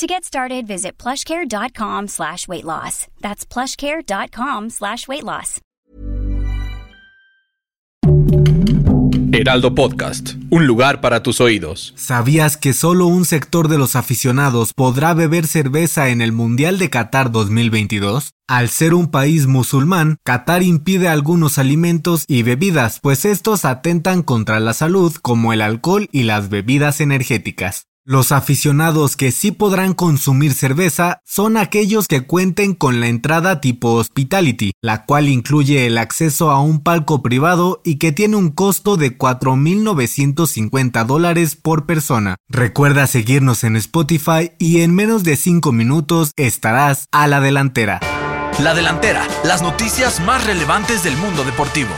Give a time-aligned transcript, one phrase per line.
[0.00, 3.06] To get started, visit plushcare.com slash weight loss.
[3.20, 5.60] That's plushcare.com slash weight loss.
[9.32, 11.92] Heraldo Podcast, un lugar para tus oídos.
[11.96, 16.88] ¿Sabías que solo un sector de los aficionados podrá beber cerveza en el Mundial de
[16.88, 18.32] Qatar 2022?
[18.48, 24.60] Al ser un país musulmán, Qatar impide algunos alimentos y bebidas, pues estos atentan contra
[24.60, 27.89] la salud, como el alcohol y las bebidas energéticas.
[28.10, 33.92] Los aficionados que sí podrán consumir cerveza son aquellos que cuenten con la entrada tipo
[33.92, 38.96] hospitality, la cual incluye el acceso a un palco privado y que tiene un costo
[38.96, 42.34] de 4.950 dólares por persona.
[42.48, 48.00] Recuerda seguirnos en Spotify y en menos de 5 minutos estarás a la delantera.
[48.58, 51.90] La delantera, las noticias más relevantes del mundo deportivo.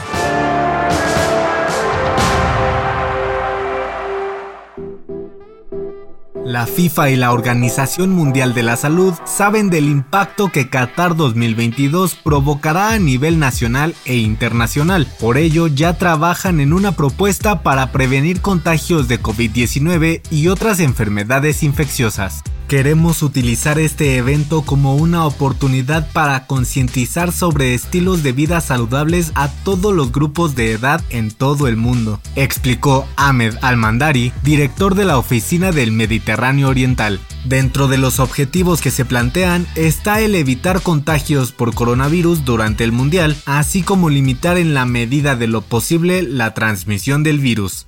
[6.53, 12.14] La FIFA y la Organización Mundial de la Salud saben del impacto que Qatar 2022
[12.14, 15.06] provocará a nivel nacional e internacional.
[15.19, 21.62] Por ello, ya trabajan en una propuesta para prevenir contagios de COVID-19 y otras enfermedades
[21.62, 22.42] infecciosas.
[22.72, 29.48] Queremos utilizar este evento como una oportunidad para concientizar sobre estilos de vida saludables a
[29.48, 35.18] todos los grupos de edad en todo el mundo, explicó Ahmed Al-Mandari, director de la
[35.18, 37.20] Oficina del Mediterráneo Oriental.
[37.44, 42.92] Dentro de los objetivos que se plantean está el evitar contagios por coronavirus durante el
[42.92, 47.86] Mundial, así como limitar en la medida de lo posible la transmisión del virus.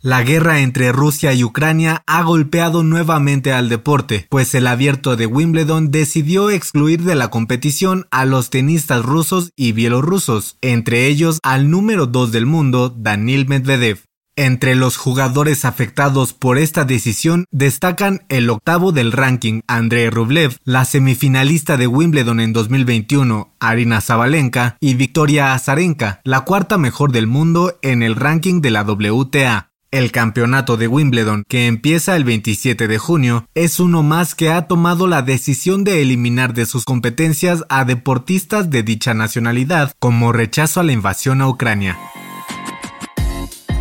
[0.00, 5.26] La guerra entre Rusia y Ucrania ha golpeado nuevamente al deporte, pues el abierto de
[5.26, 11.68] Wimbledon decidió excluir de la competición a los tenistas rusos y bielorrusos, entre ellos al
[11.68, 14.08] número 2 del mundo, Daniil Medvedev.
[14.36, 20.84] Entre los jugadores afectados por esta decisión destacan el octavo del ranking Andrei Rublev, la
[20.84, 27.80] semifinalista de Wimbledon en 2021 Arina Zabalenka y Victoria Azarenka, la cuarta mejor del mundo
[27.82, 29.67] en el ranking de la WTA.
[29.90, 34.66] El campeonato de Wimbledon, que empieza el 27 de junio, es uno más que ha
[34.66, 40.80] tomado la decisión de eliminar de sus competencias a deportistas de dicha nacionalidad como rechazo
[40.80, 41.96] a la invasión a Ucrania.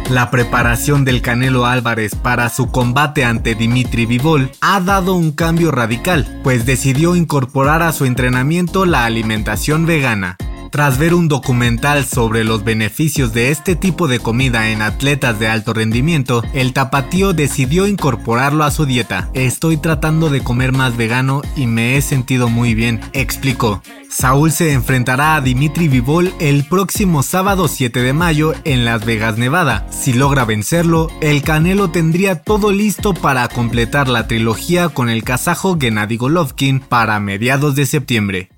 [0.10, 5.72] La preparación del Canelo Álvarez para su combate ante Dimitri Vivol ha dado un cambio
[5.72, 10.38] radical, pues decidió incorporar a su entrenamiento la alimentación vegana.
[10.72, 15.48] Tras ver un documental sobre los beneficios de este tipo de comida en atletas de
[15.48, 19.30] alto rendimiento, el tapatío decidió incorporarlo a su dieta.
[19.34, 23.82] Estoy tratando de comer más vegano y me he sentido muy bien, explicó.
[24.10, 29.38] Saúl se enfrentará a Dimitri Vivol el próximo sábado 7 de mayo en Las Vegas,
[29.38, 29.88] Nevada.
[29.92, 35.78] Si logra vencerlo, el Canelo tendría todo listo para completar la trilogía con el kazajo
[35.80, 38.50] Gennady Golovkin para mediados de septiembre.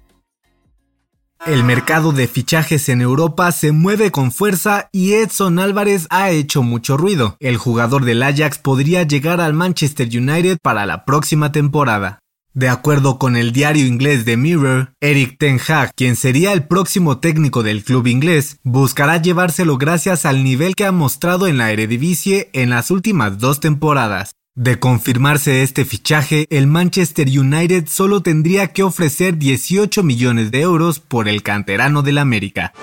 [1.46, 6.64] El mercado de fichajes en Europa se mueve con fuerza y Edson Álvarez ha hecho
[6.64, 7.38] mucho ruido.
[7.40, 12.20] El jugador del Ajax podría llegar al Manchester United para la próxima temporada.
[12.54, 17.20] De acuerdo con el diario inglés The Mirror, Eric Ten Hag, quien sería el próximo
[17.20, 22.50] técnico del club inglés, buscará llevárselo gracias al nivel que ha mostrado en la Eredivisie
[22.54, 24.36] en las últimas dos temporadas.
[24.60, 31.00] De confirmarse este fichaje, el Manchester United solo tendría que ofrecer 18 millones de euros
[31.00, 32.74] por el canterano del América.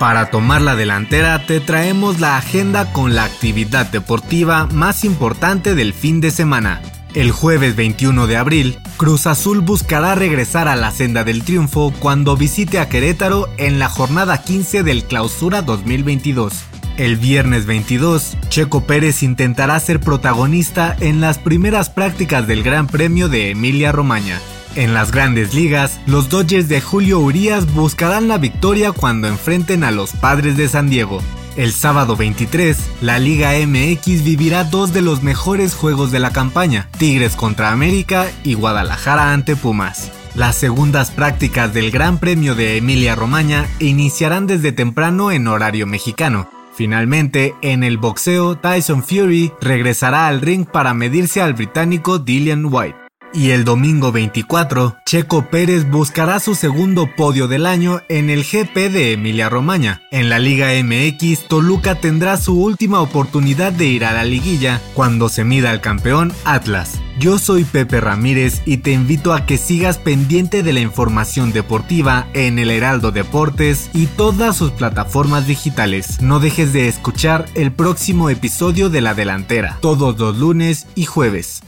[0.00, 5.94] Para tomar la delantera te traemos la agenda con la actividad deportiva más importante del
[5.94, 6.82] fin de semana.
[7.14, 12.36] El jueves 21 de abril, Cruz Azul buscará regresar a la senda del triunfo cuando
[12.36, 16.52] visite a Querétaro en la jornada 15 del Clausura 2022.
[16.96, 23.28] El viernes 22, Checo Pérez intentará ser protagonista en las primeras prácticas del Gran Premio
[23.28, 24.40] de Emilia Romagna.
[24.74, 29.92] En las grandes ligas, los Dodgers de Julio Urias buscarán la victoria cuando enfrenten a
[29.92, 31.22] los Padres de San Diego.
[31.56, 36.88] El sábado 23, la Liga MX vivirá dos de los mejores juegos de la campaña,
[36.98, 40.10] Tigres contra América y Guadalajara ante Pumas.
[40.34, 46.50] Las segundas prácticas del Gran Premio de Emilia Romagna iniciarán desde temprano en horario mexicano.
[46.74, 53.03] Finalmente, en el boxeo, Tyson Fury regresará al ring para medirse al británico Dillian White.
[53.34, 58.92] Y el domingo 24, Checo Pérez buscará su segundo podio del año en el GP
[58.92, 60.02] de Emilia Romagna.
[60.12, 65.28] En la Liga MX, Toluca tendrá su última oportunidad de ir a la liguilla cuando
[65.28, 67.00] se mida al campeón Atlas.
[67.18, 72.28] Yo soy Pepe Ramírez y te invito a que sigas pendiente de la información deportiva
[72.34, 76.20] en el Heraldo Deportes y todas sus plataformas digitales.
[76.20, 81.62] No dejes de escuchar el próximo episodio de La Delantera, todos los lunes y jueves.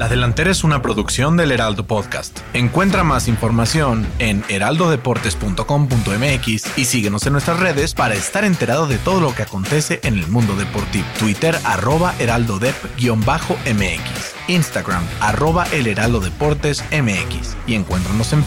[0.00, 2.38] La Delantera es una producción del Heraldo Podcast.
[2.54, 9.20] Encuentra más información en heraldodeportes.com.mx y síguenos en nuestras redes para estar enterado de todo
[9.20, 11.04] lo que acontece en el mundo deportivo.
[11.18, 14.00] Twitter arroba heraldodep-mx,
[14.48, 18.46] Instagram arroba heraldo deportes mx y encuéntranos en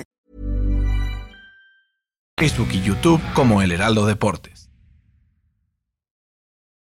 [2.41, 4.70] Facebook y YouTube como El Heraldo Deportes.